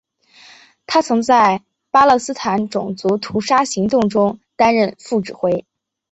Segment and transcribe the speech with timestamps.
[0.87, 5.63] 他曾在巴勒斯坦种族屠杀行动中担任副指挥。